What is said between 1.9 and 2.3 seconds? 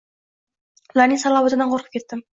ketdim